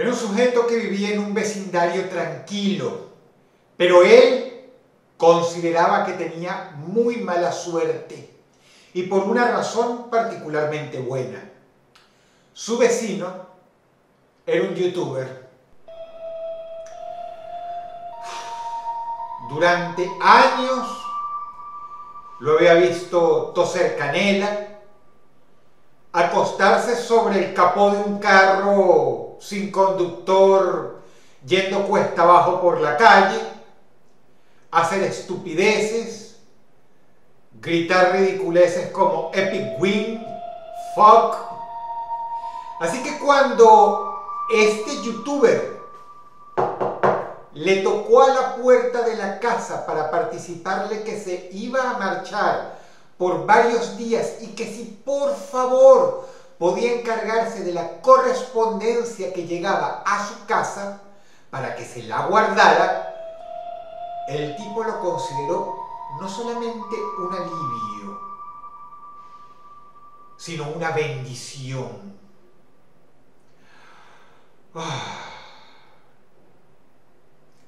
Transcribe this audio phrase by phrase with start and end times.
[0.00, 3.10] Era un sujeto que vivía en un vecindario tranquilo,
[3.76, 4.70] pero él
[5.18, 8.30] consideraba que tenía muy mala suerte
[8.94, 11.44] y por una razón particularmente buena.
[12.54, 13.44] Su vecino
[14.46, 15.50] era un youtuber.
[19.50, 20.88] Durante años
[22.38, 24.69] lo había visto toser canela,
[26.12, 31.00] acostarse sobre el capó de un carro sin conductor
[31.46, 33.40] yendo cuesta abajo por la calle,
[34.70, 36.38] hacer estupideces,
[37.60, 40.26] gritar ridiculeces como epic win,
[40.94, 41.36] fuck.
[42.80, 44.20] Así que cuando
[44.52, 45.80] este youtuber
[47.52, 52.79] le tocó a la puerta de la casa para participarle que se iba a marchar
[53.20, 56.26] por varios días y que si por favor
[56.58, 61.02] podía encargarse de la correspondencia que llegaba a su casa
[61.50, 63.14] para que se la guardara,
[64.26, 65.84] el tipo lo consideró
[66.18, 68.20] no solamente un alivio,
[70.38, 72.18] sino una bendición.
[74.74, 75.26] Ah.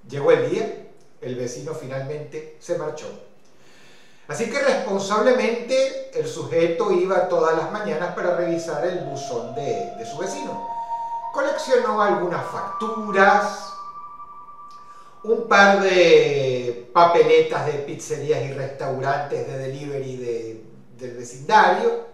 [0.08, 0.88] Llegó el día,
[1.20, 3.31] el vecino finalmente se marchó.
[4.28, 10.18] Así que responsablemente el sujeto iba todas las mañanas para revisar el buzón de, su
[10.18, 10.66] vecino.
[11.32, 13.72] Coleccionó algunas facturas,
[15.24, 20.16] un par de papeletas de pizzerías y restaurantes de delivery
[20.96, 22.06] del vecindario,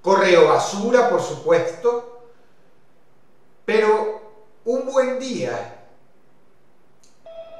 [0.00, 2.24] correo basura, por supuesto,
[3.64, 4.20] pero
[4.64, 5.78] un buen día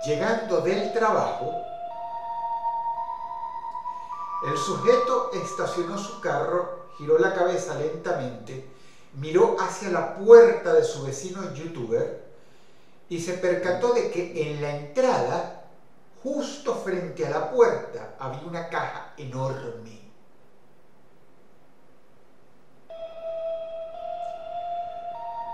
[0.04, 1.54] Llegando del trabajo,
[4.44, 8.68] el sujeto estacionó su carro, giró la cabeza lentamente,
[9.14, 12.24] miró hacia la puerta de su vecino youtuber
[13.08, 15.64] y se percató de que en la entrada,
[16.22, 20.00] justo frente a la puerta, había una caja enorme.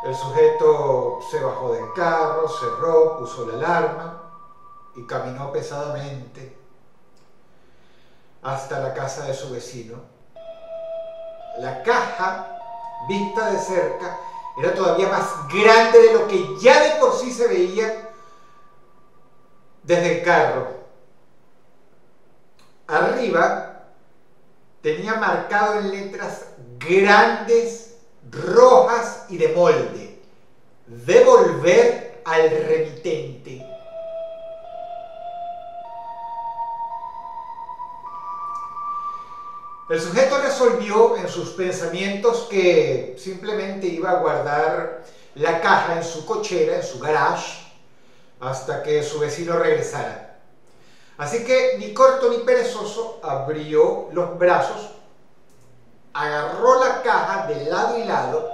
[0.07, 4.23] El sujeto se bajó del carro, cerró, puso la alarma
[4.97, 6.58] y caminó pesadamente
[8.43, 9.97] hasta la casa de su vecino.
[11.59, 12.59] La caja,
[13.09, 14.19] vista de cerca,
[14.59, 18.11] era todavía más grande de lo que ya de por sí se veía
[19.83, 20.79] desde el carro.
[22.87, 23.85] Arriba
[24.81, 26.47] tenía marcado en letras
[26.79, 27.97] grandes,
[28.31, 30.23] rojas y de molde,
[30.87, 33.68] devolver al remitente.
[39.89, 45.03] El sujeto resolvió en sus pensamientos que simplemente iba a guardar
[45.35, 47.73] la caja en su cochera, en su garage,
[48.39, 50.41] hasta que su vecino regresara.
[51.17, 54.91] Así que ni corto ni perezoso abrió los brazos,
[56.13, 58.51] agarró la caja de lado y lado,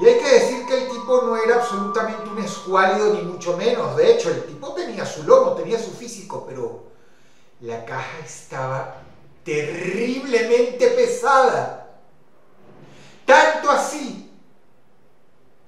[0.00, 3.96] y hay que decir que el tipo no era absolutamente un escuálido ni mucho menos,
[3.96, 6.82] de hecho el tipo tenía su lomo, tenía su físico, pero
[7.60, 8.98] la caja estaba
[9.48, 11.86] terriblemente pesada.
[13.24, 14.30] Tanto así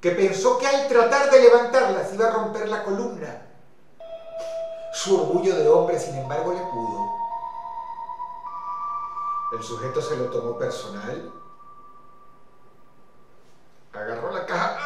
[0.02, 3.46] que pensó que al tratar de levantarla se iba a romper la columna.
[4.92, 7.06] Su orgullo de hombre, sin embargo, le pudo.
[9.56, 11.32] El sujeto se lo tomó personal,
[13.92, 14.78] agarró la caja,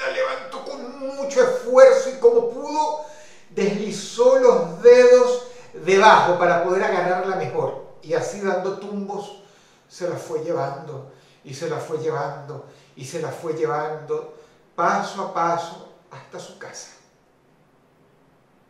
[0.00, 3.04] la levantó con mucho esfuerzo y como pudo,
[3.50, 9.40] deslizó los dedos debajo para poder agarrarla mejor y así dando tumbos
[9.88, 11.10] se la fue llevando
[11.44, 12.66] y se la fue llevando
[12.96, 14.34] y se la fue llevando
[14.74, 16.90] paso a paso hasta su casa.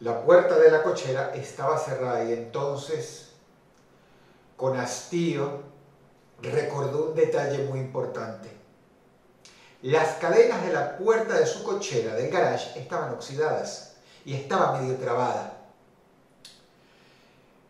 [0.00, 3.30] La puerta de la cochera estaba cerrada y entonces,
[4.56, 5.62] con hastío,
[6.40, 8.48] recordó un detalle muy importante.
[9.82, 14.96] Las cadenas de la puerta de su cochera del garage estaban oxidadas y estaba medio
[14.96, 15.57] trabada.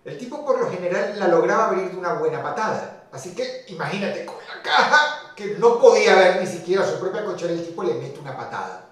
[0.08, 3.04] El tipo por lo general la lograba abrir de una buena patada.
[3.12, 7.52] Así que imagínate, con la caja que no podía ver ni siquiera su propia cochera,
[7.52, 8.86] el tipo le mete una patada.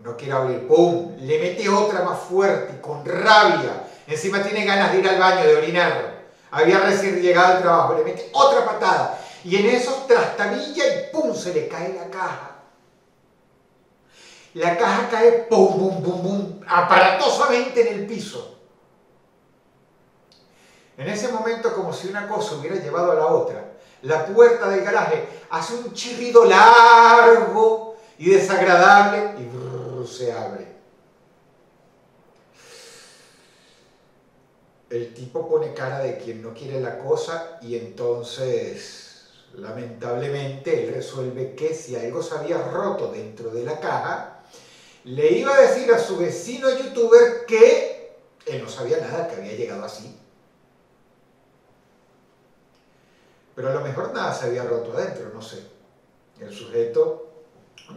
[0.00, 1.16] No quiere abrir, ¡pum!
[1.20, 3.86] Le mete otra más fuerte, con rabia.
[4.06, 6.24] Encima tiene ganas de ir al baño, de orinar.
[6.50, 9.18] Había recién llegado al trabajo, le mete otra patada.
[9.44, 11.34] Y en eso trastabilla y ¡pum!
[11.34, 12.56] se le cae la caja.
[14.52, 16.60] La caja cae ¡pum, pum, pum, pum!
[16.68, 18.59] aparatosamente en el piso.
[21.00, 24.84] En ese momento, como si una cosa hubiera llevado a la otra, la puerta del
[24.84, 30.66] garaje hace un chirrido largo y desagradable y se abre.
[34.90, 41.54] El tipo pone cara de quien no quiere la cosa y entonces, lamentablemente, él resuelve
[41.54, 44.42] que si algo se había roto dentro de la caja,
[45.04, 49.54] le iba a decir a su vecino youtuber que él no sabía nada, que había
[49.54, 50.20] llegado así.
[53.60, 55.62] Pero a lo mejor nada se había roto adentro, no sé.
[56.38, 57.26] El sujeto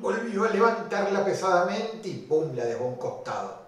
[0.01, 2.53] volvió a levantarla pesadamente y ¡pum!
[2.53, 3.59] la dejó un costado.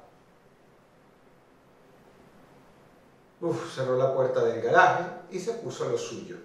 [3.40, 6.36] Uf, cerró la puerta del garaje y se puso a lo suyo.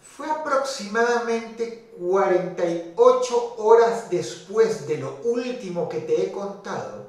[0.00, 7.06] Fue aproximadamente 48 horas después de lo último que te he contado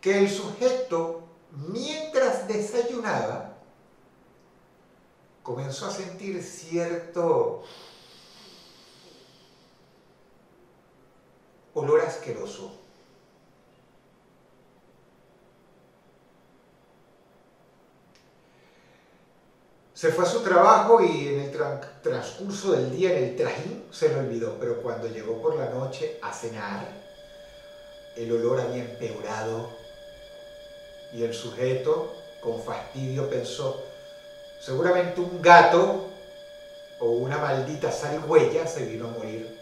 [0.00, 1.24] que el sujeto,
[1.68, 3.55] mientras desayunaba,
[5.46, 7.62] comenzó a sentir cierto
[11.72, 12.72] olor asqueroso.
[19.94, 21.56] Se fue a su trabajo y en el
[22.02, 26.18] transcurso del día en el trajín se lo olvidó, pero cuando llegó por la noche
[26.22, 26.88] a cenar,
[28.16, 29.70] el olor había empeorado
[31.12, 32.12] y el sujeto,
[32.42, 33.85] con fastidio, pensó,
[34.60, 36.10] seguramente un gato
[36.98, 39.56] o una maldita zarigüeya se vino a morir.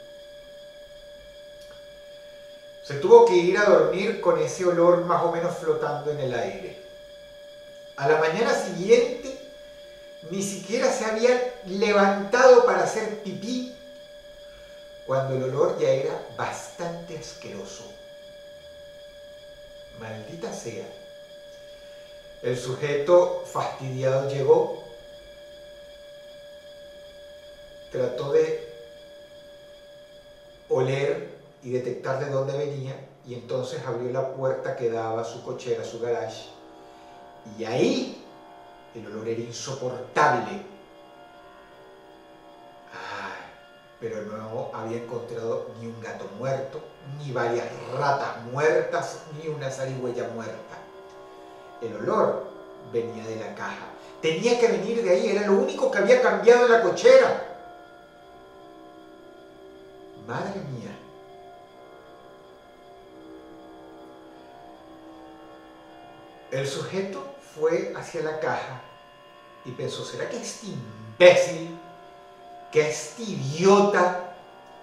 [2.83, 6.35] Se tuvo que ir a dormir con ese olor más o menos flotando en el
[6.35, 6.77] aire.
[7.97, 9.39] A la mañana siguiente
[10.31, 13.75] ni siquiera se había levantado para hacer pipí
[15.07, 17.85] cuando el olor ya era bastante asqueroso.
[19.99, 20.87] Maldita sea.
[22.43, 24.84] El sujeto fastidiado llegó,
[27.95, 28.61] trató de
[30.69, 35.45] oler y detectar de dónde venía y entonces abrió la puerta que daba a su
[35.45, 36.43] cochera, a su garage.
[37.57, 38.27] Y ahí
[38.97, 40.75] el olor era insoportable.
[44.01, 46.79] pero no había encontrado ni un gato muerto,
[47.19, 50.77] ni varias ratas muertas, ni una zarigüeya muerta.
[51.81, 52.49] El olor
[52.93, 53.87] venía de la caja.
[54.21, 57.54] Tenía que venir de ahí, era lo único que había cambiado en la cochera.
[60.27, 60.97] Madre mía.
[66.51, 67.23] El sujeto
[67.55, 68.81] fue hacia la caja
[69.65, 71.79] y pensó, ¿será que este imbécil,
[72.71, 74.37] que este idiota,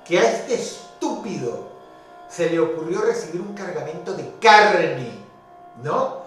[0.06, 1.72] que a este estúpido
[2.28, 5.12] se le ocurrió recibir un cargamento de carne,
[5.82, 6.22] ¿no?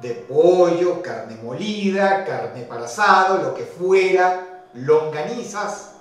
[0.00, 5.94] De pollo, carne molida, carne para asado, lo que fuera, longanizas,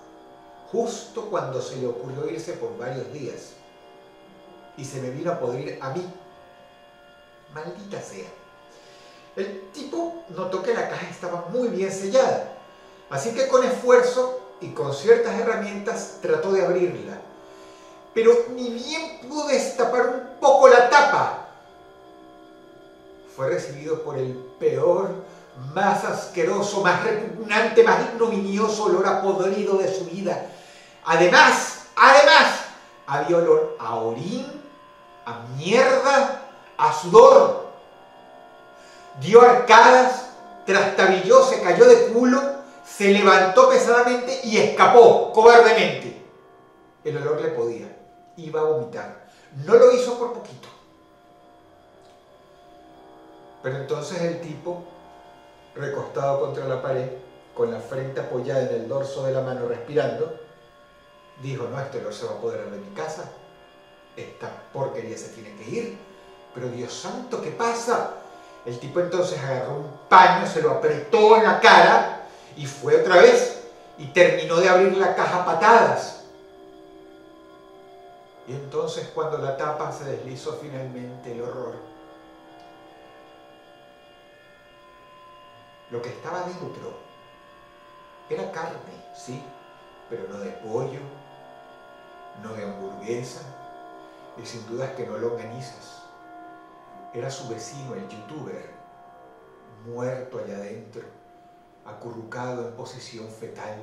[0.72, 3.54] justo cuando se le ocurrió irse por varios días.
[4.78, 6.06] Y se me vino a podrir a mí.
[7.54, 8.28] Maldita sea.
[9.36, 12.58] El tipo notó que la caja estaba muy bien sellada,
[13.10, 17.22] así que con esfuerzo y con ciertas herramientas trató de abrirla.
[18.14, 21.48] Pero ni bien pudo destapar un poco la tapa.
[23.36, 25.12] Fue recibido por el peor,
[25.74, 30.50] más asqueroso, más repugnante, más ignominioso olor a podrido de su vida.
[31.12, 32.66] Además, además,
[33.08, 34.62] había olor a orín,
[35.26, 36.44] a mierda,
[36.78, 37.66] a sudor
[39.20, 40.30] dio arcadas,
[40.68, 42.40] trastabilló, se cayó de culo,
[42.86, 46.24] se levantó pesadamente y escapó cobardemente.
[47.04, 47.88] El olor le podía,
[48.38, 49.30] iba a vomitar.
[49.66, 50.68] No lo hizo por poquito.
[53.64, 54.84] Pero entonces el tipo,
[55.74, 57.10] recostado contra la pared,
[57.56, 60.49] con la frente apoyada en el dorso de la mano respirando,
[61.42, 63.32] dijo, no, este olor se va a apoderar de mi casa,
[64.16, 65.98] esta porquería se tiene que ir,
[66.54, 68.16] pero Dios santo, ¿qué pasa?
[68.66, 72.28] El tipo entonces agarró un paño, se lo apretó en la cara
[72.58, 73.64] y fue otra vez
[73.98, 76.24] y terminó de abrir la caja patadas.
[78.48, 81.76] Y entonces cuando la tapa se deslizó finalmente el horror.
[85.92, 86.94] Lo que estaba dentro
[88.30, 88.78] era carne,
[89.16, 89.42] sí,
[90.10, 91.00] pero no de pollo,
[92.42, 93.42] no de hamburguesa,
[94.42, 96.00] y sin dudas que no longanizas
[97.14, 98.70] era su vecino, el youtuber,
[99.86, 101.04] muerto allá adentro,
[101.86, 103.82] acurrucado en posición fetal.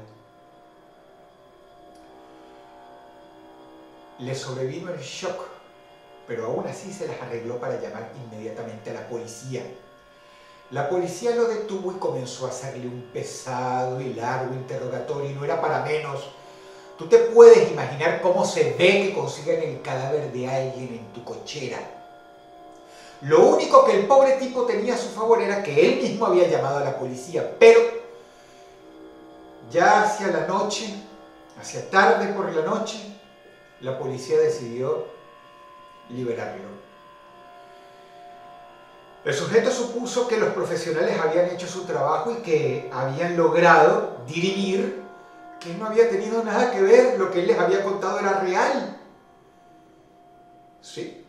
[4.19, 5.49] Le sobrevino el shock,
[6.27, 9.63] pero aún así se las arregló para llamar inmediatamente a la policía.
[10.71, 15.45] La policía lo detuvo y comenzó a hacerle un pesado y largo interrogatorio y no
[15.45, 16.31] era para menos.
[16.97, 21.23] Tú te puedes imaginar cómo se ve que consiguen el cadáver de alguien en tu
[21.25, 21.79] cochera.
[23.23, 26.49] Lo único que el pobre tipo tenía a su favor era que él mismo había
[26.49, 27.81] llamado a la policía, pero
[29.71, 30.95] ya hacia la noche,
[31.61, 32.99] hacia tarde por la noche,
[33.81, 35.07] la policía decidió
[36.09, 36.77] liberarlo.
[39.25, 45.06] El sujeto supuso que los profesionales habían hecho su trabajo y que habían logrado dirimir
[45.61, 48.99] que no había tenido nada que ver, lo que él les había contado era real.
[50.81, 51.25] Sí,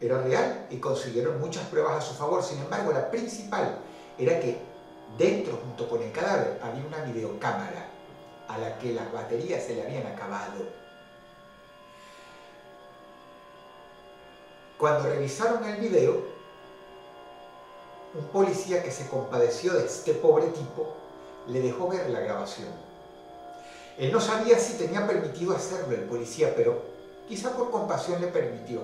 [0.00, 2.42] era real y consiguieron muchas pruebas a su favor.
[2.42, 3.78] Sin embargo, la principal
[4.18, 4.58] era que
[5.16, 7.88] dentro, junto con el cadáver, había una videocámara
[8.48, 10.64] a la que las baterías se le habían acabado.
[14.78, 16.36] Cuando revisaron el video,
[18.14, 20.94] un policía que se compadeció de este pobre tipo
[21.48, 22.85] le dejó ver la grabación.
[23.98, 26.82] Él no sabía si tenía permitido hacerlo el policía, pero
[27.28, 28.80] quizá por compasión le permitió.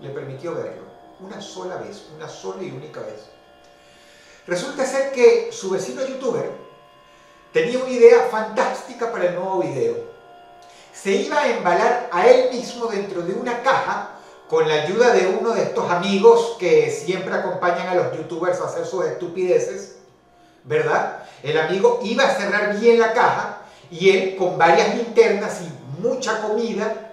[0.00, 0.82] Le permitió verlo,
[1.20, 3.28] una sola vez, una sola y única vez.
[4.46, 6.50] Resulta ser que su vecino youtuber
[7.52, 9.94] tenía una idea fantástica para el nuevo video.
[10.92, 14.16] Se iba a embalar a él mismo dentro de una caja
[14.48, 18.66] con la ayuda de uno de estos amigos que siempre acompañan a los youtubers a
[18.66, 19.96] hacer sus estupideces,
[20.64, 21.24] ¿verdad?
[21.42, 23.58] El amigo iba a cerrar bien la caja
[23.90, 27.12] y él con varias linternas y mucha comida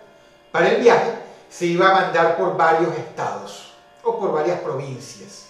[0.52, 1.14] para el viaje
[1.50, 5.48] se iba a mandar por varios estados o por varias provincias.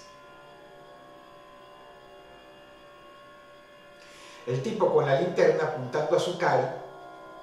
[4.47, 6.77] El tipo con la linterna apuntando a su cara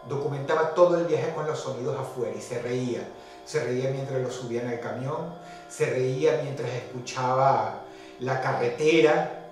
[0.08, 3.06] documentaba todo el viaje con los sonidos afuera y se reía
[3.46, 5.32] se reía mientras lo subían al camión,
[5.68, 7.82] se reía mientras escuchaba
[8.18, 9.45] la carretera,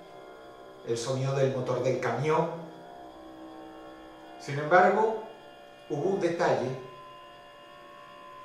[0.87, 2.49] el sonido del motor del camión.
[4.39, 5.23] Sin embargo,
[5.89, 6.69] hubo un detalle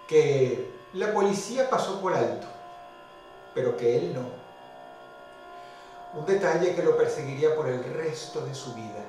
[0.08, 2.46] que la policía pasó por alto,
[3.54, 4.40] pero que él no.
[6.18, 9.04] Un detalle que lo perseguiría por el resto de su vida.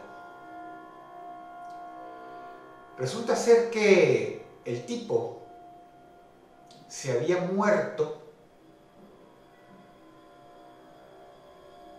[2.98, 5.42] Resulta ser que el tipo
[6.88, 8.21] se había muerto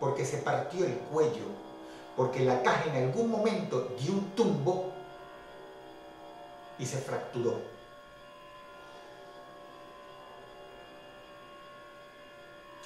[0.03, 1.45] porque se partió el cuello,
[2.17, 4.91] porque la caja en algún momento dio un tumbo
[6.77, 7.55] y se fracturó.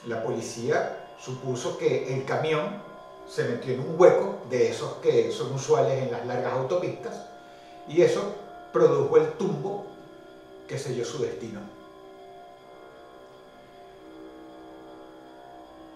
[0.05, 2.83] La policía supuso que el camión
[3.27, 7.25] se metió en un hueco de esos que son usuales en las largas autopistas
[7.87, 8.35] y eso
[8.71, 9.87] produjo el tumbo
[10.67, 11.76] que selló su destino.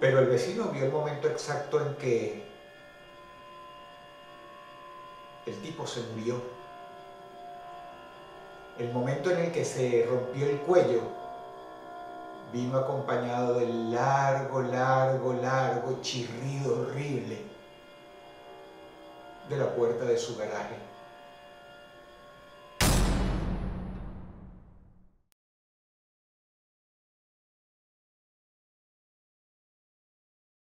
[0.02, 2.44] Pero el vecino vio el momento exacto en que
[5.46, 6.42] el tipo se murió.
[8.80, 11.02] El momento en el que se rompió el cuello
[12.52, 17.38] vino acompañado del largo, largo, largo chirrido horrible
[19.50, 20.91] de la puerta de su garaje.